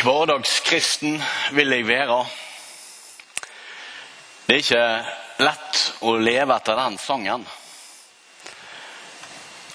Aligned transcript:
Hverdagskristen 0.00 1.22
vil 1.52 1.72
jeg 1.74 1.84
være. 1.84 2.26
Det 4.46 4.54
er 4.54 4.62
ikke 4.62 5.44
lett 5.44 5.80
å 6.08 6.14
leve 6.16 6.56
etter 6.56 6.78
den 6.78 6.96
sangen. 6.98 7.44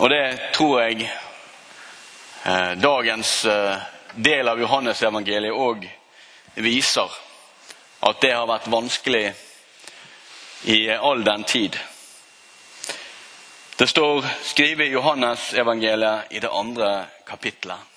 Og 0.01 0.09
det 0.09 0.23
tror 0.57 0.81
jeg 0.81 1.05
eh, 1.05 2.73
dagens 2.81 3.37
eh, 3.45 3.85
del 4.17 4.49
av 4.49 4.65
Johannesevangeliet 4.65 5.53
òg 5.53 5.85
viser. 6.57 7.17
At 8.01 8.21
det 8.21 8.33
har 8.33 8.49
vært 8.49 8.69
vanskelig 8.73 9.25
i 10.73 10.79
all 10.89 11.21
den 11.23 11.43
tid. 11.45 11.77
Det 13.77 13.87
står 13.93 14.25
skrevet 14.41 14.87
i 14.89 14.95
Johannesevangeliet 14.97 16.33
i 16.33 16.41
det 16.41 16.49
andre 16.49 16.95
kapittelet. 17.29 17.94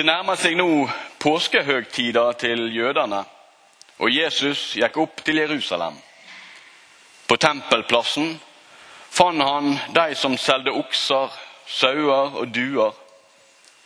Det 0.00 0.06
nærmer 0.08 0.38
seg 0.40 0.54
nå 0.56 0.86
påskehøgtida 1.20 2.22
til 2.40 2.70
jødene, 2.72 3.18
og 4.00 4.08
Jesus 4.08 4.70
gikk 4.80 4.94
opp 5.02 5.18
til 5.26 5.36
Jerusalem. 5.42 5.98
På 7.28 7.36
tempelplassen 7.36 8.30
fant 9.12 9.44
han 9.44 9.68
de 9.92 10.14
som 10.16 10.38
solgte 10.40 10.72
okser, 10.72 11.36
sauer 11.68 12.38
og 12.40 12.48
duer, 12.48 12.96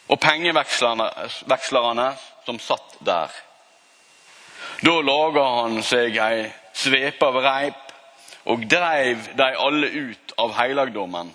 og 0.06 0.20
pengevekslerne 0.22 2.06
som 2.46 2.62
satt 2.62 2.94
der. 3.10 3.34
Da 4.86 4.94
laga 5.10 5.48
han 5.64 5.82
seg 5.82 6.22
ei 6.28 6.46
svepe 6.78 7.26
av 7.26 7.40
reip 7.48 7.90
og 8.54 8.62
dreiv 8.70 9.32
de 9.34 9.50
alle 9.66 9.90
ut 9.90 10.38
av 10.46 10.54
helligdommen, 10.62 11.34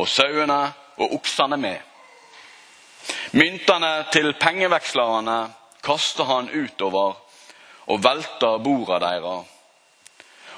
og 0.00 0.08
sauene 0.08 0.62
og 0.96 1.20
oksene 1.20 1.60
med. 1.60 1.89
Myntene 3.32 4.06
til 4.12 4.32
pengevekslerne 4.40 5.38
kaster 5.86 6.26
han 6.26 6.48
utover 6.50 7.14
og 7.86 8.02
velter 8.02 8.58
borda 8.58 8.98
deres. 9.04 9.46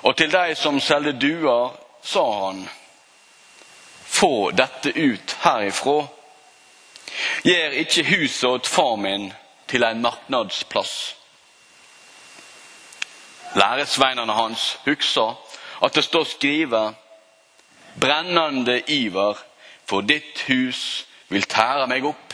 Og 0.03 0.17
til 0.17 0.33
de 0.33 0.55
som 0.59 0.81
selger 0.81 1.13
duer, 1.13 1.77
sa 2.03 2.25
han, 2.47 2.65
få 4.13 4.51
dette 4.51 4.91
ut 4.97 5.37
herifra. 5.45 6.01
Gjør 7.45 7.77
ikke 7.85 8.07
huset 8.09 8.49
åt 8.49 8.67
far 8.67 8.97
min 8.97 9.29
til 9.69 9.85
en 9.85 10.03
marknadsplass. 10.03 11.17
Læresveinene 13.55 14.33
hans 14.33 14.79
huksa 14.87 15.29
at 15.85 15.95
det 15.95 16.05
står 16.05 16.25
skrevet 16.25 16.95
brennende 18.01 18.81
iver 18.89 19.39
for 19.85 20.01
ditt 20.01 20.45
hus 20.49 21.07
vil 21.29 21.45
tære 21.45 21.87
meg 21.87 22.07
opp. 22.09 22.32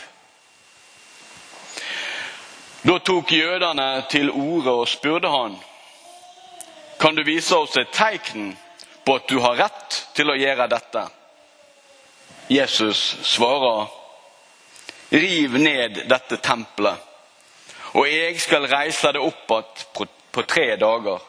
Da 2.89 2.95
tok 2.99 3.31
jødene 3.31 4.03
til 4.09 4.31
orde 4.31 4.71
og 4.71 4.87
spurte 4.89 5.29
han, 5.29 5.53
kan 6.99 7.15
du 7.15 7.21
vise 7.21 7.53
oss 7.53 7.75
et 7.77 7.91
tegn 7.93 8.47
på 9.05 9.13
at 9.19 9.27
du 9.29 9.35
har 9.43 9.59
rett 9.59 9.97
til 10.17 10.31
å 10.31 10.37
gjøre 10.39 10.65
dette? 10.71 11.03
Jesus 12.49 13.01
svarer, 13.29 13.91
riv 15.13 15.59
ned 15.61 15.99
dette 16.09 16.39
tempelet, 16.41 16.97
og 17.93 18.09
jeg 18.09 18.41
skal 18.41 18.65
reise 18.73 19.13
det 19.13 19.21
opp 19.21 19.53
igjen 19.53 20.09
på, 20.33 20.47
tre 20.49 20.65
dager. 20.81 21.21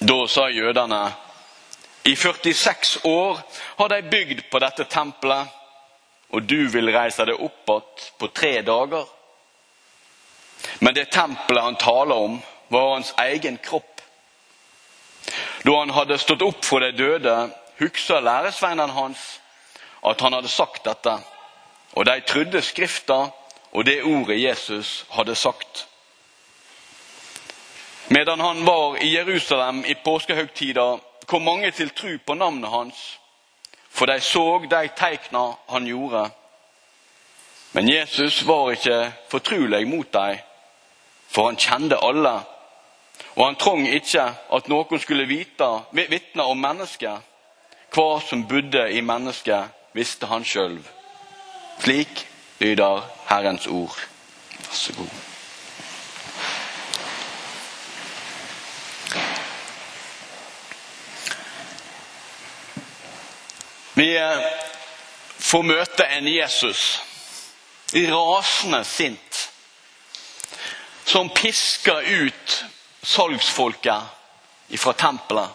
Da 0.00 0.18
sa 0.26 0.48
jødene, 0.50 1.00
i 2.02 2.16
46 2.16 2.96
år 3.06 3.38
har 3.78 3.94
de 3.94 4.02
bygd 4.10 4.42
på 4.50 4.64
dette 4.66 4.90
tempelet, 4.90 5.54
og 6.34 6.42
du 6.50 6.66
vil 6.74 6.90
reise 6.98 7.30
det 7.30 7.38
opp 7.38 7.76
igjen 7.76 8.12
på 8.18 8.34
tre 8.42 8.54
dager? 8.74 9.06
Men 10.78 10.94
det 10.94 11.10
tempelet 11.10 11.62
han 11.62 11.76
taler 11.76 12.14
om, 12.14 12.40
var 12.68 12.92
hans 12.92 13.14
egen 13.18 13.56
kropp. 13.56 14.00
Da 15.62 15.78
han 15.78 15.90
hadde 15.90 16.18
stått 16.18 16.42
opp 16.42 16.64
for 16.64 16.80
de 16.80 16.92
døde, 16.92 17.50
huksa 17.78 18.20
læresveinen 18.20 18.90
hans 18.90 19.40
at 20.06 20.20
han 20.20 20.32
hadde 20.32 20.48
sagt 20.48 20.84
dette. 20.84 21.18
Og 21.92 22.06
de 22.06 22.20
trodde 22.26 22.62
Skrifta 22.62 23.26
og 23.72 23.86
det 23.86 24.02
ordet 24.02 24.40
Jesus 24.42 25.04
hadde 25.10 25.34
sagt. 25.34 25.86
Medan 28.08 28.40
han 28.40 28.66
var 28.66 28.96
i 28.96 29.14
Jerusalem 29.16 29.84
i 29.84 29.94
påskehøgtida, 29.94 30.96
kom 31.26 31.42
mange 31.42 31.70
til 31.70 31.90
tru 31.90 32.18
på 32.26 32.34
navnet 32.34 32.70
hans, 32.70 33.20
for 33.90 34.06
de 34.06 34.20
så 34.20 34.58
de 34.70 34.88
teikna 34.96 35.52
han 35.68 35.86
gjorde. 35.86 36.30
Men 37.72 37.88
Jesus 37.88 38.46
var 38.46 38.70
ikke 38.70 39.12
fortrulig 39.30 39.88
mot 39.88 40.12
dem 40.12 40.38
for 41.30 41.46
han 41.46 41.56
kjente 41.56 41.98
alle. 42.02 42.40
Og 43.34 43.46
han 43.46 43.56
trong 43.56 43.86
ikke 43.86 44.26
at 44.52 44.68
noen 44.68 45.00
skulle 45.00 45.28
vite, 45.30 45.68
vitne 45.92 46.42
om 46.42 46.58
mennesket. 46.58 47.26
Hva 47.90 48.20
som 48.22 48.46
bodde 48.46 48.86
i 48.90 49.00
mennesket, 49.02 49.70
visste 49.94 50.26
han 50.30 50.44
sjøl. 50.46 50.78
Slik 51.80 52.26
lyder 52.60 53.02
Herrens 53.30 53.66
ord. 53.66 53.96
Vær 54.58 54.74
så 54.74 54.94
god. 54.98 55.18
Vi 63.94 64.16
eh, 64.16 64.44
får 65.38 65.62
møte 65.66 66.06
en 66.16 66.28
Jesus 66.30 67.00
rasende 67.92 68.84
sint 68.86 69.29
som 71.10 71.28
pisker 71.28 72.00
ut 72.00 72.64
salgsfolket 73.02 74.02
fra 74.78 74.92
tempelet. 74.92 75.48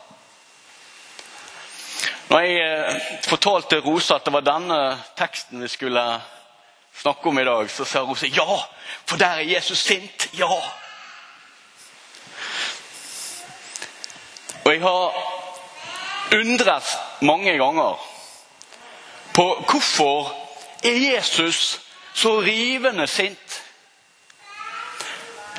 Når 2.28 2.42
jeg 2.44 2.56
eh, 2.60 3.06
fortalte 3.24 3.80
Rosa 3.86 4.18
at 4.18 4.26
det 4.28 4.34
var 4.36 4.44
denne 4.44 4.80
teksten 5.16 5.64
vi 5.64 5.70
skulle 5.72 6.04
snakke 7.00 7.32
om 7.32 7.40
i 7.40 7.46
dag, 7.48 7.72
så 7.72 7.88
sa 7.88 8.04
Rosa 8.04 8.28
ja, 8.28 8.58
for 9.08 9.22
der 9.22 9.40
er 9.40 9.48
Jesus 9.54 9.86
sint. 9.86 10.28
Ja. 10.36 10.50
Og 14.66 14.72
jeg 14.74 14.82
har 14.84 15.24
undret 16.36 16.98
mange 17.22 17.56
ganger 17.62 18.08
på 19.32 19.48
hvorfor 19.70 20.34
er 20.84 21.00
Jesus 21.14 21.80
så 22.12 22.42
rivende 22.44 23.08
sint 23.08 23.45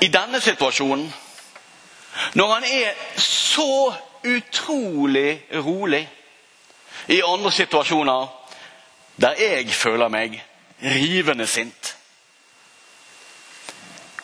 i 0.00 0.08
denne 0.08 0.40
situasjonen, 0.40 1.14
når 2.34 2.52
han 2.54 2.64
er 2.64 3.20
så 3.20 3.94
utrolig 4.24 5.42
rolig 5.54 6.08
i 7.08 7.20
andre 7.24 7.52
situasjoner 7.52 8.26
der 9.16 9.38
jeg 9.40 9.72
føler 9.72 10.08
meg 10.12 10.36
rivende 10.82 11.46
sint. 11.48 11.94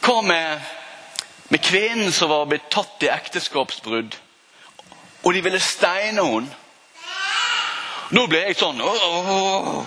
Hva 0.02 0.20
med, 0.26 0.60
med 1.48 1.62
kvinnen 1.64 2.12
som 2.12 2.30
var 2.32 2.48
blitt 2.50 2.68
tatt 2.72 3.04
i 3.06 3.12
ekteskapsbrudd, 3.12 4.16
og 5.22 5.34
de 5.34 5.44
ville 5.44 5.60
steine 5.62 6.24
henne? 6.26 6.58
Nå 8.12 8.26
ble 8.28 8.42
jeg 8.44 8.58
sånn 8.60 8.82
åh. 8.84 9.84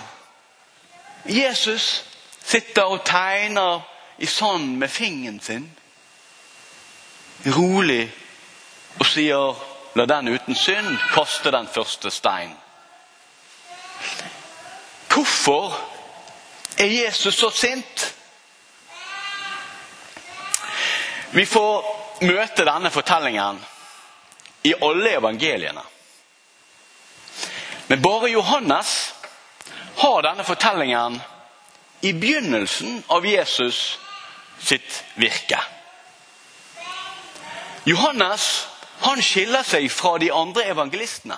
Jesus 1.30 2.02
sitter 2.42 2.90
og 2.90 3.04
tegner 3.06 3.84
i 4.16 4.26
sanden 4.26 4.78
med 4.78 4.90
fingeren 4.90 5.40
sin. 5.40 5.72
Rolig 7.46 8.12
og 8.98 9.06
sier 9.06 9.54
'la 9.94 10.06
den 10.06 10.28
uten 10.28 10.54
synd 10.54 10.98
kaste 11.14 11.50
den 11.50 11.68
første 11.68 12.08
stein'. 12.10 12.56
Hvorfor 15.08 15.80
er 16.78 16.86
Jesus 16.86 17.34
så 17.34 17.50
sint? 17.50 18.14
Vi 21.30 21.44
får 21.44 21.84
møte 22.20 22.64
denne 22.64 22.90
fortellingen 22.90 23.64
i 24.62 24.74
alle 24.82 25.16
evangeliene. 25.18 25.82
Men 27.86 28.02
bare 28.02 28.30
Johannes 28.30 29.14
har 29.96 30.22
denne 30.22 30.44
fortellingen 30.44 31.20
i 32.00 32.12
begynnelsen 32.12 33.04
av 33.08 33.26
Jesus 33.26 33.98
sitt 34.62 35.04
virke. 35.16 35.60
Johannes 37.86 38.66
han 39.04 39.22
skiller 39.22 39.62
seg 39.66 39.90
fra 39.92 40.16
de 40.18 40.32
andre 40.32 40.64
evangelistene. 40.72 41.36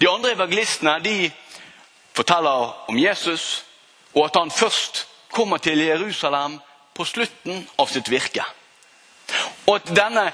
De 0.00 0.08
andre 0.10 0.34
evangelistene 0.34 0.98
de 1.04 1.30
forteller 2.16 2.72
om 2.90 2.98
Jesus, 2.98 3.64
og 4.14 4.26
at 4.26 4.38
han 4.40 4.50
først 4.50 5.06
kommer 5.30 5.58
til 5.58 5.78
Jerusalem 5.84 6.58
på 6.96 7.04
slutten 7.04 7.66
av 7.78 7.90
sitt 7.92 8.08
virke. 8.10 8.44
Og 9.66 9.76
at 9.76 9.90
denne 9.96 10.30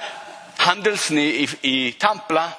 hendelsen 0.63 1.19
i, 1.19 1.47
i, 1.67 1.77
tempelet 1.99 2.59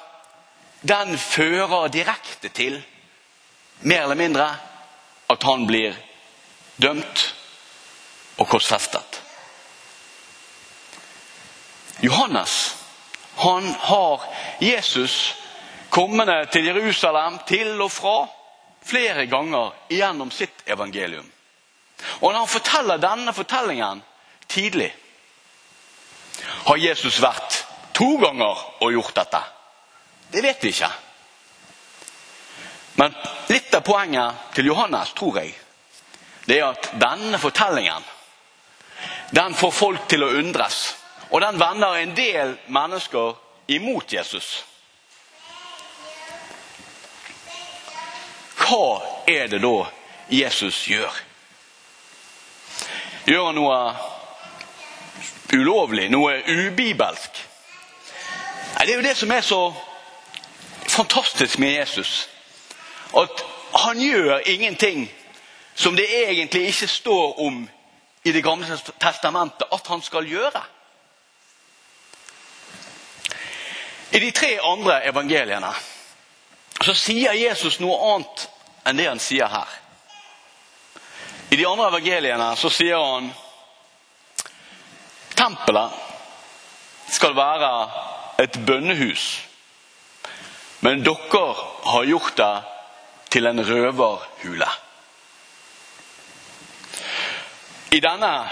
den 0.84 1.16
fører 1.18 1.88
direkte 1.88 2.50
til, 2.52 2.82
mer 3.80 4.04
eller 4.04 4.20
mindre, 4.20 4.48
at 5.30 5.46
han 5.48 5.64
blir 5.66 5.96
dømt 6.76 7.30
og 8.36 8.48
korsfestet. 8.48 9.20
Johannes 12.02 12.76
han 13.36 13.74
har 13.78 14.20
Jesus 14.60 15.34
kommende 15.90 16.46
til 16.52 16.66
Jerusalem 16.66 17.38
til 17.46 17.80
og 17.80 17.90
fra 17.92 18.26
flere 18.84 19.26
ganger 19.26 19.72
gjennom 19.90 20.30
sitt 20.30 20.66
evangelium. 20.66 21.26
Og 22.20 22.32
når 22.32 22.38
han 22.38 22.48
forteller 22.48 23.02
denne 23.02 23.32
fortellingen 23.32 24.02
tidlig, 24.46 24.90
har 26.66 26.76
Jesus 26.76 27.20
vært 27.22 27.60
to 27.94 28.16
ganger 28.22 28.64
og 28.82 28.92
gjort 28.92 29.16
dette. 29.16 29.42
Det 30.32 30.42
vet 30.42 30.64
vi 30.64 30.72
ikke. 30.74 30.90
Men 32.98 33.14
litt 33.50 33.74
av 33.74 33.82
poenget 33.86 34.50
til 34.54 34.70
Johannes, 34.70 35.14
tror 35.14 35.38
jeg, 35.40 35.54
det 36.46 36.58
er 36.60 36.68
at 36.68 36.90
denne 37.00 37.38
fortellingen 37.40 38.04
den 39.34 39.54
får 39.54 39.70
folk 39.70 40.08
til 40.08 40.22
å 40.22 40.30
undres. 40.38 40.96
Og 41.30 41.40
den 41.40 41.58
vender 41.58 41.96
en 41.98 42.14
del 42.16 42.54
mennesker 42.70 43.34
imot 43.68 44.12
Jesus. 44.12 44.64
Hva 48.54 49.02
er 49.26 49.48
det 49.50 49.58
da 49.64 49.74
Jesus 50.30 50.84
gjør? 50.88 51.18
Gjør 53.26 53.46
han 53.48 53.58
noe 53.58 53.78
ulovlig, 55.52 56.06
noe 56.12 56.38
ubibelsk? 56.46 57.42
Nei, 58.74 58.86
Det 58.86 58.92
er 58.92 58.96
jo 58.96 59.08
det 59.08 59.16
som 59.16 59.30
er 59.30 59.40
så 59.40 59.74
fantastisk 60.88 61.58
med 61.58 61.74
Jesus. 61.74 62.28
At 63.16 63.44
han 63.74 64.00
gjør 64.00 64.46
ingenting 64.46 65.08
som 65.74 65.96
det 65.96 66.06
egentlig 66.06 66.68
ikke 66.68 66.88
står 66.88 67.40
om 67.40 67.64
i 68.24 68.32
Det 68.32 68.40
gamle 68.40 68.78
testamentet 68.98 69.68
at 69.72 69.86
han 69.86 70.02
skal 70.02 70.24
gjøre. 70.24 70.62
I 74.10 74.18
de 74.18 74.30
tre 74.32 74.54
andre 74.64 75.02
evangeliene 75.04 75.72
så 76.84 76.94
sier 76.96 77.36
Jesus 77.36 77.80
noe 77.82 77.98
annet 78.14 78.44
enn 78.88 79.00
det 79.00 79.08
han 79.10 79.20
sier 79.20 79.50
her. 79.52 79.68
I 81.50 81.58
de 81.60 81.66
andre 81.68 81.90
evangeliene 81.92 82.48
så 82.56 82.70
sier 82.72 82.96
han 82.96 83.28
tempelet 85.36 86.00
skal 87.12 87.36
være 87.36 87.72
et 88.40 88.56
bønnehus, 88.66 89.26
men 90.80 91.04
dere 91.04 91.44
har 91.90 92.08
gjort 92.08 92.40
det 92.40 92.54
til 93.36 93.52
en 93.52 93.64
røverhule. 93.68 94.70
I 97.94 98.00
denne 98.00 98.48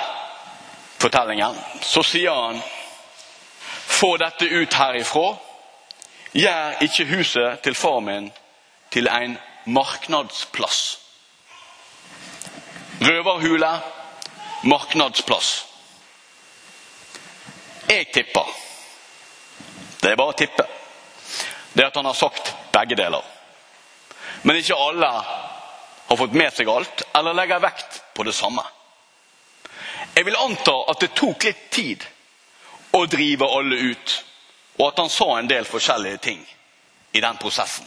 fortellingen 1.03 1.57
så 1.83 2.03
sier 2.07 2.31
han 2.31 2.61
få 3.91 4.13
dette 4.23 4.47
ut 4.47 4.75
herifra. 4.79 5.33
Gjør 6.33 6.83
ikke 6.87 7.07
huset 7.09 7.63
til 7.65 7.75
far 7.75 7.99
min 8.07 8.29
til 8.95 9.09
en 9.11 9.33
marknadsplass. 9.67 10.83
Røverhule, 13.03 13.71
marknadsplass. 14.63 15.51
Jeg 17.89 18.07
tipper, 18.15 18.47
det 20.05 20.13
er 20.13 20.21
bare 20.21 20.37
å 20.37 20.37
tippe, 20.39 20.69
det 21.73 21.83
er 21.83 21.91
at 21.91 21.99
han 21.99 22.07
har 22.07 22.21
sagt 22.21 22.53
begge 22.73 22.95
deler. 23.01 23.27
Men 24.47 24.61
ikke 24.63 24.79
alle 24.87 25.11
har 25.11 26.23
fått 26.23 26.39
med 26.39 26.55
seg 26.55 26.71
alt, 26.71 27.05
eller 27.19 27.37
legger 27.37 27.65
vekt 27.67 28.01
på 28.15 28.29
det 28.31 28.37
samme. 28.39 28.63
Jeg 30.15 30.25
vil 30.25 30.37
anta 30.37 30.75
at 30.91 31.01
det 31.01 31.15
tok 31.17 31.45
litt 31.45 31.71
tid 31.73 32.05
å 32.93 33.07
drive 33.07 33.49
alle 33.49 33.77
ut, 33.93 34.17
og 34.77 34.87
at 34.89 35.01
han 35.01 35.11
sa 35.11 35.29
en 35.39 35.49
del 35.49 35.65
forskjellige 35.65 36.21
ting 36.27 36.43
i 37.13 37.21
den 37.21 37.37
prosessen. 37.41 37.87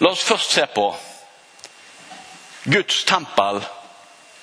La 0.00 0.10
oss 0.10 0.24
først 0.24 0.56
se 0.56 0.66
på 0.74 0.86
Guds 2.64 3.04
tempel 3.04 3.60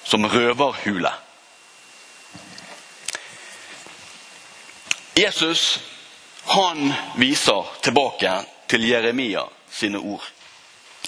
som 0.03 0.27
røverhule. 0.29 1.11
Jesus 5.17 5.79
han 6.45 6.93
viser 7.17 7.65
tilbake 7.81 8.31
til 8.67 8.87
Jeremia 8.87 9.43
sine 9.69 9.99
ord. 9.99 10.23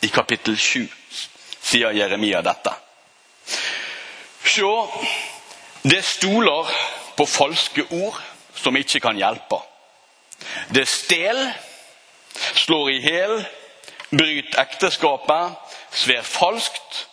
I 0.02 0.08
kapittel 0.08 0.58
7 0.58 0.88
sier 1.62 1.92
Jeremia 1.96 2.42
dette. 2.42 2.74
Sjå, 4.60 4.92
det 5.84 6.02
stoler 6.04 6.68
på 7.16 7.24
falske 7.26 7.86
ord 7.96 8.18
som 8.60 8.76
ikke 8.76 9.00
kan 9.00 9.16
hjelpe. 9.16 9.56
Det 10.76 10.84
stel, 10.84 11.38
slår 12.60 12.90
i 12.92 12.98
hjel, 13.00 13.38
bryter 14.12 14.60
ekteskapet, 14.60 15.54
sver 15.96 16.28
falskt, 16.28 17.06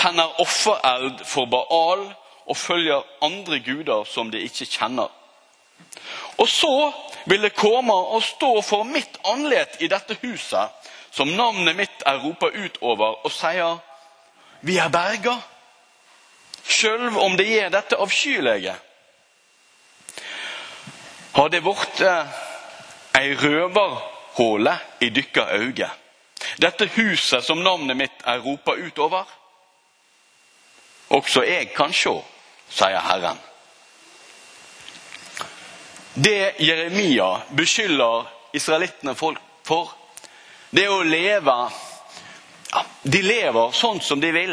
tenner 0.00 0.40
offereld 0.40 1.20
for 1.28 1.50
Baal 1.52 2.06
og 2.48 2.56
følger 2.56 3.04
andre 3.20 3.60
guder 3.68 4.08
som 4.08 4.32
de 4.32 4.40
ikke 4.48 4.70
kjenner. 4.78 5.12
Og 6.38 6.48
så 6.48 6.72
vil 7.28 7.44
det 7.44 7.52
komme 7.58 7.92
og 8.16 8.24
stå 8.24 8.54
for 8.64 8.88
mitt 8.88 9.20
anlet 9.28 9.76
i 9.84 9.92
dette 9.92 10.16
huset, 10.24 10.72
som 11.12 11.36
navnet 11.36 11.76
mitt 11.76 12.08
er 12.08 12.24
ropa 12.24 12.48
ut 12.48 12.80
over, 12.80 13.20
og 13.28 13.32
sier, 13.32 13.76
vi 14.64 14.80
er 14.80 14.88
berga, 14.88 15.36
sjøl 16.68 17.16
om 17.16 17.36
det 17.36 17.48
gjør 17.48 17.72
dette 17.72 17.96
avskyelige. 17.96 18.74
Har 21.38 21.48
det 21.48 21.62
blitt 21.62 22.02
ei 23.18 23.34
røverhåle 23.38 24.76
i 25.00 25.10
dykkar 25.14 25.54
øyne? 25.58 25.90
Dette 26.58 26.88
huset 26.94 27.44
som 27.44 27.62
navnet 27.62 27.96
mitt 27.96 28.24
er 28.24 28.40
ropa 28.42 28.74
utover? 28.78 29.26
Også 31.08 31.42
jeg 31.46 31.70
kan 31.76 31.92
sjå, 31.92 32.18
sier 32.68 33.00
Herren. 33.00 33.38
Det 36.14 36.58
Jeremia 36.58 37.40
beskylder 37.56 38.26
israelittene 38.52 39.14
for, 39.14 39.92
det 40.70 40.84
er 40.84 40.92
å 40.92 41.04
leve 41.06 41.54
De 43.02 43.20
lever 43.22 43.70
sånn 43.72 44.00
som 44.04 44.20
de 44.20 44.28
vil. 44.34 44.50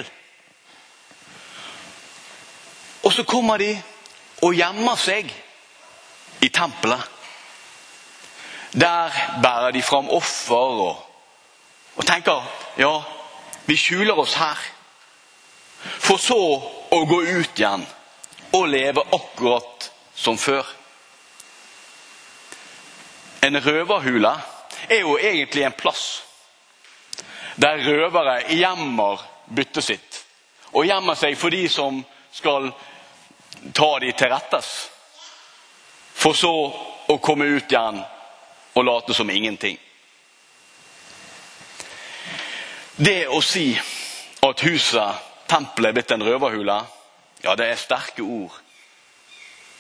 Og 3.06 3.14
så 3.14 3.24
kommer 3.24 3.62
de 3.62 3.72
og 4.44 4.56
gjemmer 4.58 4.98
seg 5.00 5.30
i 6.42 6.50
tempelet. 6.50 7.02
Der 8.76 9.14
bærer 9.44 9.72
de 9.72 9.82
fram 9.86 10.10
offer 10.12 10.80
og, 10.86 11.04
og 11.96 12.08
tenker 12.08 12.44
ja, 12.82 12.96
vi 13.66 13.78
skjuler 13.80 14.18
oss 14.20 14.36
her. 14.36 14.58
For 16.02 16.20
så 16.20 16.40
å 16.92 17.00
gå 17.08 17.22
ut 17.24 17.62
igjen 17.62 17.86
og 18.56 18.68
leve 18.72 19.06
akkurat 19.16 19.90
som 20.16 20.38
før. 20.38 20.66
En 23.46 23.62
røverhule 23.62 24.34
er 24.90 25.02
jo 25.06 25.18
egentlig 25.22 25.66
en 25.68 25.78
plass 25.78 26.06
der 27.56 27.80
røvere 27.86 28.42
gjemmer 28.52 29.22
byttet 29.56 29.84
sitt. 29.84 30.18
Og 30.74 30.88
gjemmer 30.90 31.16
seg 31.16 31.38
for 31.40 31.54
de 31.54 31.64
som 31.72 32.02
skal 32.36 32.68
ta 33.74 34.00
de 34.00 34.12
til 34.12 34.32
rettes. 34.32 34.72
For 36.16 36.38
så 36.38 36.54
å 37.12 37.18
komme 37.22 37.46
ut 37.46 37.72
igjen 37.72 38.02
og 38.76 38.86
late 38.86 39.14
som 39.14 39.30
ingenting. 39.30 39.78
Det 42.96 43.26
å 43.28 43.42
si 43.44 43.74
at 44.46 44.62
huset, 44.64 45.24
tempelet, 45.48 45.90
er 45.90 45.98
blitt 45.98 46.14
en 46.16 46.24
røverhule, 46.24 46.78
ja, 47.44 47.56
det 47.56 47.68
er 47.70 47.80
sterke 47.80 48.24
ord. 48.24 48.54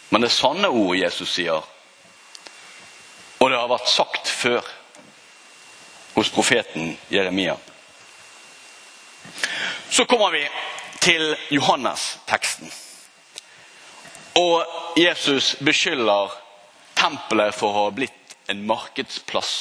Men 0.09 0.21
det 0.21 0.29
er 0.29 0.35
sanne 0.35 0.69
ord 0.69 0.97
Jesus 0.99 1.31
sier. 1.37 1.63
Og 3.39 3.49
det 3.51 3.59
har 3.59 3.71
vært 3.71 3.89
sagt 3.91 4.29
før 4.29 4.67
hos 6.15 6.31
profeten 6.31 6.95
Jeremia. 7.11 7.55
Så 9.89 10.05
kommer 10.05 10.31
vi 10.31 10.43
til 11.03 11.35
Johannes-teksten. 11.49 12.71
Og 14.35 14.65
Jesus 14.99 15.55
beskylder 15.63 16.31
tempelet 16.95 17.55
for 17.55 17.71
å 17.71 17.85
ha 17.85 17.95
blitt 17.95 18.35
en 18.51 18.65
markedsplass. 18.67 19.53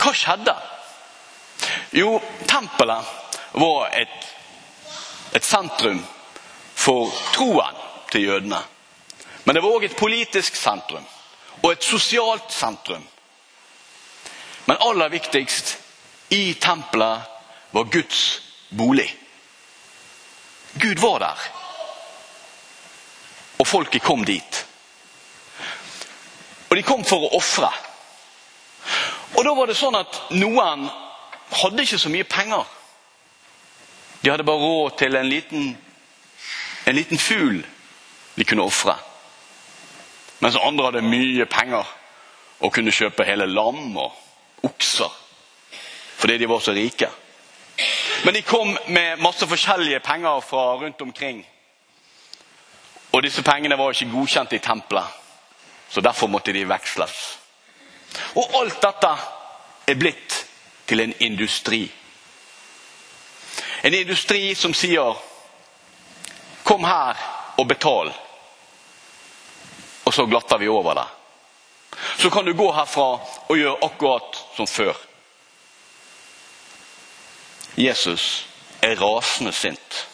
Hva 0.00 0.12
skjedde? 0.16 0.54
Jo, 1.92 2.16
tempelet 2.48 3.04
var 3.52 3.90
et, 3.92 4.26
et 5.36 5.44
sentrum 5.44 6.00
for 6.74 7.12
troen 7.34 7.80
til 8.10 8.30
jødene. 8.30 8.60
Men 9.44 9.56
det 9.56 9.62
var 9.64 9.76
òg 9.76 9.88
et 9.88 9.98
politisk 9.98 10.56
sentrum. 10.56 11.04
og 11.62 11.72
et 11.72 11.84
sosialt 11.84 12.52
sentrum. 12.52 13.02
Men 14.64 14.76
aller 14.80 15.08
viktigst 15.08 15.78
i 16.32 16.54
tempelet 16.54 17.20
var 17.70 17.84
Guds 17.92 18.42
bolig. 18.68 19.10
Gud 20.72 20.98
var 20.98 21.18
der. 21.18 21.59
Og 23.60 23.68
folket 23.68 24.02
kom 24.02 24.24
dit. 24.24 24.64
Og 26.70 26.76
de 26.78 26.84
kom 26.86 27.04
for 27.04 27.26
å 27.26 27.36
ofre. 27.36 27.68
Og 29.36 29.44
da 29.44 29.52
var 29.56 29.68
det 29.68 29.76
sånn 29.78 29.98
at 29.98 30.16
noen 30.32 30.86
hadde 31.60 31.84
ikke 31.84 32.00
så 32.00 32.12
mye 32.12 32.28
penger. 32.28 32.64
De 34.20 34.30
hadde 34.30 34.46
bare 34.46 34.62
råd 34.62 34.96
til 35.00 35.16
en 35.16 35.28
liten, 35.28 35.70
en 36.86 36.96
liten 36.96 37.20
fugl 37.20 37.62
de 38.36 38.46
kunne 38.46 38.64
ofre. 38.64 38.94
Mens 40.40 40.56
andre 40.56 40.88
hadde 40.88 41.04
mye 41.04 41.46
penger 41.50 41.88
og 42.60 42.72
kunne 42.72 42.94
kjøpe 42.94 43.26
hele 43.28 43.48
lam 43.48 43.96
og 44.00 44.64
okser. 44.68 45.10
Fordi 46.20 46.36
de 46.38 46.48
var 46.48 46.60
så 46.64 46.72
rike. 46.76 47.08
Men 48.24 48.36
de 48.36 48.42
kom 48.44 48.76
med 48.92 49.20
masse 49.24 49.46
forskjellige 49.48 50.00
penger 50.04 50.40
fra 50.44 50.74
rundt 50.80 51.00
omkring. 51.00 51.40
Og 53.12 53.22
disse 53.22 53.42
pengene 53.42 53.78
var 53.78 53.90
ikke 53.90 54.12
godkjent 54.12 54.52
i 54.52 54.62
tempelet, 54.62 55.04
så 55.90 56.00
derfor 56.00 56.30
måtte 56.30 56.52
de 56.52 56.68
veksles. 56.68 57.16
Og 58.38 58.54
alt 58.60 58.78
dette 58.82 59.10
er 59.90 59.98
blitt 59.98 60.36
til 60.86 61.00
en 61.00 61.14
industri. 61.18 61.82
En 63.82 63.94
industri 63.94 64.54
som 64.54 64.74
sier 64.74 65.16
'kom 66.64 66.84
her 66.84 67.16
og 67.58 67.66
betal', 67.66 68.12
og 70.04 70.14
så 70.14 70.26
glatter 70.26 70.58
vi 70.58 70.68
over 70.68 70.94
det. 70.94 71.06
Så 72.18 72.30
kan 72.30 72.44
du 72.44 72.54
gå 72.54 72.72
herfra 72.72 73.20
og 73.48 73.56
gjøre 73.56 73.76
akkurat 73.82 74.44
som 74.56 74.66
før. 74.66 74.94
Jesus 77.76 78.46
er 78.82 79.00
rasende 79.00 79.52
sint. 79.52 80.09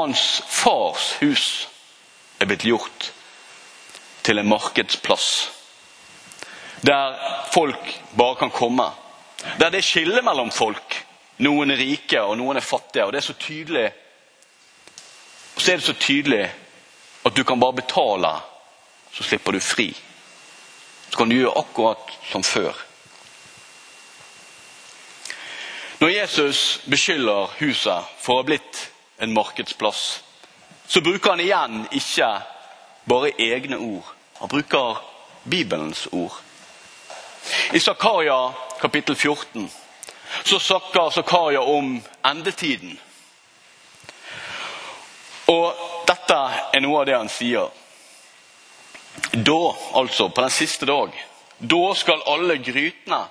Hans 0.00 0.42
fars 0.48 1.12
hus 1.20 1.46
er 2.40 2.48
blitt 2.48 2.64
gjort 2.64 3.10
til 4.24 4.40
en 4.40 4.48
markedsplass. 4.48 5.30
Der 6.86 7.16
folk 7.52 7.94
bare 8.16 8.38
kan 8.40 8.50
komme. 8.50 8.88
Der 9.60 9.70
det 9.70 9.82
er 9.82 9.88
skille 9.92 10.22
mellom 10.24 10.50
folk. 10.50 10.96
Noen 11.44 11.72
er 11.72 11.80
rike, 11.80 12.20
og 12.20 12.38
noen 12.40 12.56
er 12.56 12.64
fattige. 12.64 13.04
Og 13.04 13.12
det 13.12 13.20
er 13.20 13.28
så 13.28 13.36
tydelig 13.40 13.90
så 15.60 15.72
er 15.72 15.76
det 15.76 15.84
så 15.84 15.92
tydelig 15.92 16.52
at 17.24 17.36
du 17.36 17.44
kan 17.44 17.60
bare 17.60 17.72
betale, 17.72 18.30
så 19.12 19.22
slipper 19.22 19.52
du 19.52 19.60
fri. 19.60 19.90
Så 21.10 21.16
kan 21.16 21.28
du 21.28 21.36
gjøre 21.36 21.58
akkurat 21.58 22.12
som 22.30 22.42
før. 22.42 22.76
Når 26.00 26.08
Jesus 26.08 26.80
beskylder 26.88 27.52
huset 27.58 28.08
for 28.22 28.38
å 28.38 28.40
ha 28.40 28.46
blitt 28.48 28.86
en 29.20 29.32
markedsplass, 29.32 30.22
så 30.86 31.00
bruker 31.00 31.30
han 31.30 31.40
igjen 31.40 31.84
ikke 31.92 32.28
bare 33.04 33.32
egne 33.38 33.78
ord. 33.78 34.06
Han 34.40 34.48
bruker 34.48 34.98
Bibelens 35.44 36.08
ord. 36.12 36.32
I 37.72 37.80
Zakaria 37.80 38.52
kapittel 38.80 39.16
14 39.16 39.70
så 40.44 40.58
snakker 40.58 41.10
Zakaria 41.10 41.60
om 41.60 42.02
endetiden. 42.24 42.98
Og 45.46 45.74
dette 46.06 46.38
er 46.72 46.82
noe 46.84 47.00
av 47.00 47.08
det 47.08 47.16
han 47.16 47.30
sier. 47.32 47.70
Da, 49.32 49.60
altså, 49.98 50.28
på 50.28 50.40
den 50.40 50.54
siste 50.54 50.86
dag, 50.86 51.14
da 51.58 51.80
skal 51.98 52.22
alle 52.30 52.56
grytene 52.62 53.24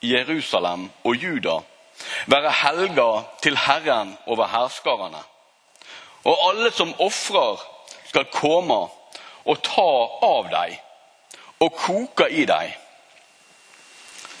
i 0.00 0.14
Jerusalem 0.14 0.88
og 1.02 1.16
Juda 1.16 1.58
være 2.26 2.52
helga 2.62 3.22
til 3.42 3.56
Herren 3.56 4.16
over 4.26 4.46
herskarene. 4.50 5.22
Og 6.26 6.48
alle 6.48 6.70
som 6.74 6.94
ofrer, 6.98 7.62
skal 8.06 8.28
komme 8.32 8.86
og 9.44 9.62
ta 9.62 9.90
av 10.26 10.46
deg 10.50 10.76
og 11.60 11.72
koke 11.76 12.28
i 12.30 12.44
deg. 12.48 12.76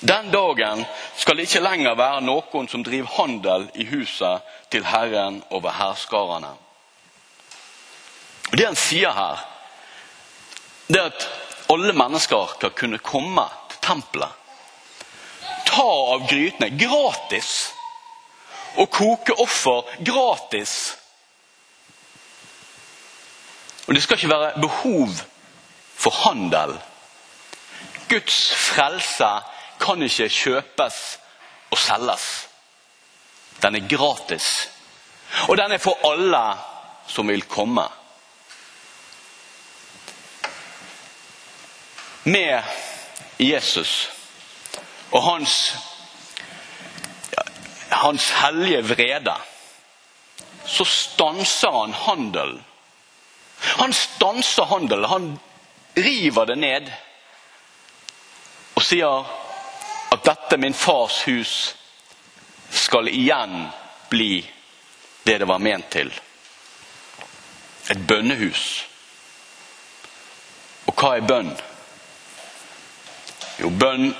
den 0.00 0.30
dagen 0.30 0.84
skal 1.16 1.36
det 1.36 1.46
ikke 1.48 1.60
lenger 1.64 1.94
være 1.96 2.20
noen 2.20 2.68
som 2.68 2.84
driver 2.84 3.08
handel 3.16 3.68
i 3.74 3.84
huset 3.84 4.42
til 4.70 4.84
Herren 4.84 5.42
over 5.50 5.70
herskarene. 5.70 6.52
Det 8.52 8.66
han 8.66 8.76
sier 8.76 9.10
her, 9.10 9.40
det 10.86 11.00
er 11.00 11.06
at 11.10 11.28
alle 11.72 11.92
mennesker 11.92 12.52
skal 12.54 12.70
kunne 12.70 12.98
komme 12.98 13.46
til 13.70 13.80
tempelet. 13.82 14.30
Ta 15.66 15.88
av 16.14 16.28
grytene 16.28 16.70
gratis. 16.78 17.75
Og 18.76 18.90
koke 18.90 19.34
offer 19.40 19.86
gratis. 20.04 20.96
Og 23.86 23.94
det 23.94 24.02
skal 24.02 24.18
ikke 24.18 24.30
være 24.30 24.60
behov 24.60 25.08
for 25.94 26.10
handel. 26.10 26.76
Guds 28.08 28.54
frelse 28.54 29.30
kan 29.80 30.02
ikke 30.02 30.28
kjøpes 30.28 30.98
og 31.70 31.78
selges. 31.78 32.26
Den 33.62 33.74
er 33.74 33.88
gratis. 33.96 34.68
Og 35.48 35.56
den 35.56 35.72
er 35.72 35.78
for 35.78 35.98
alle 36.10 36.58
som 37.08 37.28
vil 37.28 37.42
komme. 37.42 37.88
Med 42.24 42.62
Jesus 43.38 44.10
og 45.12 45.22
hans, 45.22 45.76
hans 47.88 48.30
hellige 48.30 48.82
vrede 48.82 49.36
så 50.66 50.84
stanser 50.84 51.70
han 51.70 51.92
handelen. 51.92 52.64
Han 53.58 53.92
stanser 53.92 54.64
handelen. 54.64 55.04
Han 55.04 55.38
river 55.94 56.46
det 56.46 56.58
ned 56.58 56.90
og 58.76 58.84
sier 58.84 59.24
at 60.12 60.24
dette, 60.24 60.58
min 60.60 60.74
fars 60.74 61.22
hus, 61.24 61.52
skal 62.70 63.08
igjen 63.08 63.70
bli 64.10 64.42
det 65.24 65.38
det 65.38 65.48
var 65.48 65.62
ment 65.62 65.88
til. 65.90 66.10
Et 67.90 68.02
bønnehus. 68.08 68.66
Og 70.86 70.94
hva 70.94 71.16
er 71.16 71.26
bønn? 71.26 71.54
Jo, 73.62 73.70
bønn 73.70 74.10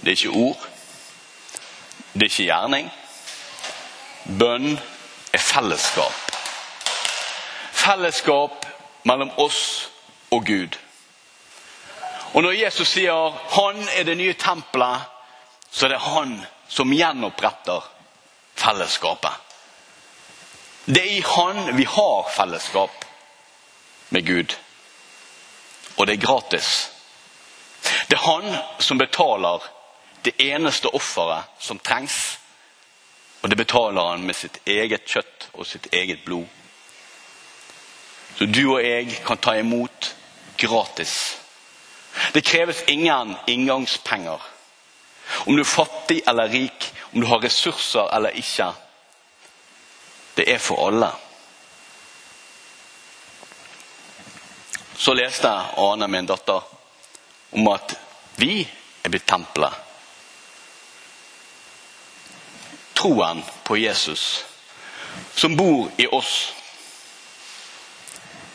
det 0.00 0.10
er 0.10 0.18
ikke 0.18 0.40
ord. 0.48 0.66
Det 2.14 2.22
er 2.22 2.30
ikke 2.30 2.46
gjerning. 2.46 2.90
Bønn 4.38 4.76
er 5.34 5.42
fellesskap. 5.42 6.36
Fellesskap 7.74 8.66
mellom 9.02 9.32
oss 9.42 9.88
og 10.30 10.46
Gud. 10.46 10.78
Og 12.34 12.42
når 12.42 12.50
Jesus 12.50 12.88
sier 12.88 13.34
'Han 13.50 13.88
er 13.98 14.02
det 14.02 14.16
nye 14.16 14.32
tempelet', 14.32 15.00
så 15.70 15.86
er 15.86 15.90
det 15.90 16.00
han 16.00 16.46
som 16.68 16.92
gjenoppretter 16.92 17.80
fellesskapet. 18.54 19.32
Det 20.86 20.98
er 20.98 21.16
i 21.16 21.24
han 21.26 21.76
vi 21.76 21.84
har 21.84 22.30
fellesskap 22.36 23.04
med 24.10 24.26
Gud. 24.26 24.56
Og 25.96 26.06
det 26.06 26.12
er 26.12 26.26
gratis. 26.26 26.90
Det 28.08 28.18
er 28.18 28.32
han 28.32 28.56
som 28.78 28.98
betaler 28.98 29.73
det 30.24 30.40
eneste 30.40 30.88
offeret 30.88 31.44
som 31.60 31.78
trengs. 31.78 32.38
Og 33.42 33.50
det 33.50 33.58
betaler 33.60 34.10
han 34.10 34.24
med 34.24 34.36
sitt 34.36 34.60
eget 34.66 35.04
kjøtt 35.08 35.48
og 35.52 35.66
sitt 35.68 35.90
eget 35.92 36.24
blod. 36.24 36.46
Så 38.38 38.46
du 38.48 38.62
og 38.72 38.82
jeg 38.82 39.18
kan 39.26 39.38
ta 39.38 39.54
imot 39.60 40.14
gratis. 40.58 41.36
Det 42.32 42.44
kreves 42.44 42.82
ingen 42.88 43.36
inngangspenger. 43.46 44.40
Om 45.46 45.56
du 45.56 45.62
er 45.62 45.68
fattig 45.68 46.22
eller 46.28 46.48
rik, 46.48 46.88
om 47.12 47.20
du 47.20 47.26
har 47.26 47.42
ressurser 47.42 48.08
eller 48.16 48.34
ikke. 48.38 48.72
Det 50.36 50.48
er 50.50 50.58
for 50.58 50.86
alle. 50.86 51.10
Så 54.96 55.14
leste 55.14 55.50
Ane, 55.76 56.08
min 56.08 56.26
datter, 56.26 56.62
om 57.50 57.68
at 57.68 57.96
vi 58.36 58.62
er 59.02 59.10
blitt 59.10 59.26
tempelet. 59.26 59.74
Troen 63.04 63.42
på 63.62 63.76
Jesus, 63.76 64.44
som 65.34 65.56
bor 65.56 65.90
i 65.96 66.06
oss, 66.06 66.54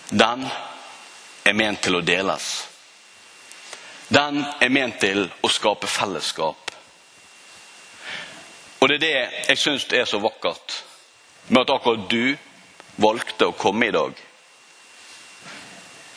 den 0.10 0.48
er 1.44 1.54
ment 1.54 1.84
til 1.86 2.00
å 2.00 2.02
deles. 2.02 2.48
Den 4.10 4.42
er 4.42 4.74
ment 4.74 4.98
til 5.06 5.28
å 5.46 5.54
skape 5.54 5.86
fellesskap. 5.86 6.74
Og 8.80 8.90
det 8.90 8.98
er 8.98 9.06
det 9.06 9.14
jeg 9.52 9.62
syns 9.68 9.86
er 9.94 10.10
så 10.10 10.18
vakkert 10.18 10.80
med 11.54 11.62
at 11.62 11.78
akkurat 11.78 12.10
du 12.10 12.34
valgte 12.98 13.52
å 13.52 13.58
komme 13.60 13.86
i 13.86 13.94
dag. 13.94 14.18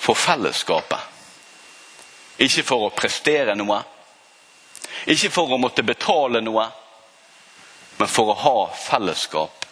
For 0.00 0.16
fellesskapet. 0.16 1.00
Ikke 2.48 2.64
for 2.64 2.88
å 2.88 2.94
prestere 2.96 3.60
noe. 3.60 3.84
Ikke 5.12 5.28
for 5.28 5.52
å 5.52 5.60
måtte 5.60 5.84
betale 5.84 6.40
noe, 6.40 6.72
men 7.98 8.08
for 8.08 8.32
å 8.32 8.38
ha 8.42 8.56
fellesskap 8.76 9.66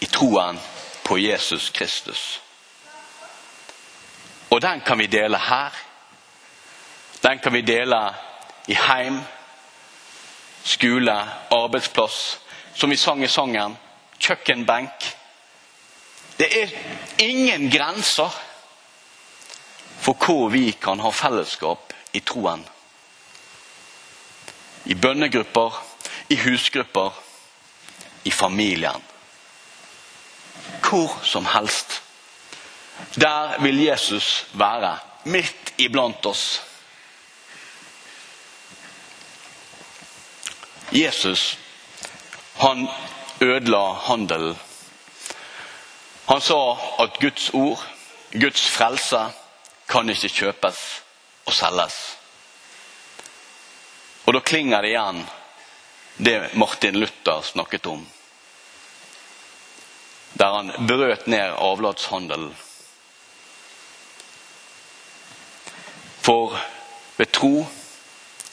i 0.00 0.06
troen 0.06 0.58
på 1.04 1.18
Jesus 1.18 1.70
Kristus. 1.70 2.40
Og 4.50 4.60
den 4.62 4.80
kan 4.86 4.98
vi 4.98 5.06
dele 5.06 5.38
her. 5.38 5.74
Den 7.22 7.38
kan 7.38 7.52
vi 7.52 7.60
dele 7.62 8.14
i 8.66 8.74
heim, 8.74 9.20
skole, 10.62 11.16
arbeidsplass, 11.50 12.40
som 12.74 12.90
vi 12.90 12.96
sang 12.96 13.24
i 13.24 13.28
sangen, 13.28 13.76
kjøkkenbenk. 14.18 15.06
Det 16.38 16.48
er 16.62 16.74
ingen 17.18 17.70
grenser 17.70 18.32
for 20.00 20.16
hvor 20.16 20.48
vi 20.48 20.70
kan 20.72 21.00
ha 21.00 21.10
fellesskap 21.12 21.92
i 22.12 22.20
troen. 22.24 22.64
I 24.84 24.94
bønnegrupper, 24.94 25.76
i 26.30 26.36
husgrupper, 26.36 27.10
i 28.24 28.30
familien. 28.30 29.02
Hvor 30.80 31.20
som 31.22 31.46
helst. 31.46 32.02
Der 33.14 33.58
vil 33.60 33.82
Jesus 33.82 34.46
være, 34.52 34.98
midt 35.24 35.74
iblant 35.78 36.26
oss. 36.26 36.62
Jesus, 40.92 41.58
han 42.56 42.88
ødela 43.40 43.92
handelen. 43.92 44.58
Han 46.26 46.40
sa 46.40 46.76
at 47.02 47.18
Guds 47.20 47.50
ord, 47.50 47.86
Guds 48.32 48.70
frelse, 48.70 49.24
kan 49.88 50.08
ikke 50.08 50.28
kjøpes 50.28 50.78
og 51.46 51.54
selges. 51.54 51.94
Og 54.26 54.34
da 54.34 54.40
klinger 54.46 54.82
det 54.82 54.92
igjen 54.92 55.24
det 56.20 56.54
Martin 56.54 56.98
Luther 56.98 57.40
snakket 57.42 57.86
om. 57.86 58.06
Der 60.32 60.52
han 60.52 60.86
brøt 60.86 61.26
ned 61.26 61.54
avlatshandelen. 61.56 62.56
For 66.20 66.60
ved 67.16 67.32
tro 67.32 67.66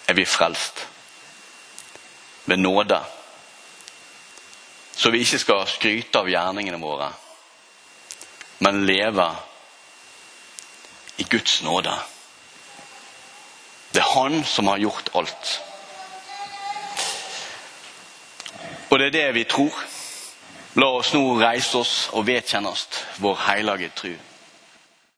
er 0.07 0.13
vi 0.13 0.25
frelst. 0.25 0.88
Ved 2.45 2.57
nåde. 2.57 3.01
Så 4.95 5.12
vi 5.12 5.19
ikke 5.19 5.39
skal 5.39 5.67
skryte 5.67 6.24
av 6.24 6.31
gjerningene 6.31 6.79
våre, 6.81 7.12
men 8.63 8.86
leve 8.88 9.27
i 11.17 11.24
Guds 11.24 11.62
nåde. 11.62 11.93
Det 13.91 14.00
er 14.00 14.13
Han 14.15 14.43
som 14.45 14.67
har 14.67 14.77
gjort 14.77 15.09
alt. 15.13 15.66
Og 18.89 19.00
det 19.00 19.08
er 19.08 19.15
det 19.17 19.36
vi 19.36 19.44
tror. 19.44 19.75
La 20.77 20.88
oss 20.94 21.10
nå 21.13 21.22
reise 21.41 21.79
oss 21.79 21.94
og 22.13 22.27
vedkjenne 22.27 22.70
oss 22.70 22.88
vår 23.24 23.39
hellige 23.48 23.89
tru. 23.98 24.12